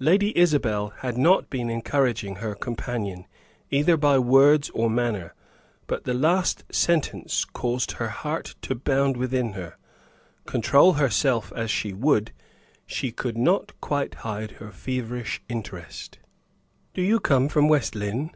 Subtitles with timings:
[0.00, 3.24] Lady Isabel had not been encouraging her companion,
[3.70, 5.32] either by words or manner,
[5.86, 9.76] but the last sentence caused her heart to bound within her.
[10.44, 12.32] Control herself as she would,
[12.84, 16.18] she could not quite hide her feverish interest.
[16.92, 18.32] "Do you come from West Lynne?"